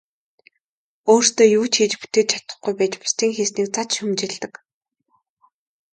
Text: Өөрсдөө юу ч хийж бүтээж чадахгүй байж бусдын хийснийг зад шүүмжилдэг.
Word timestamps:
Өөрсдөө 1.11 1.47
юу 1.57 1.65
ч 1.71 1.73
хийж 1.79 1.93
бүтээж 2.01 2.27
чадахгүй 2.31 2.73
байж 2.77 2.93
бусдын 3.01 3.31
хийснийг 3.37 3.67
зад 3.75 3.89
шүүмжилдэг. 3.95 4.53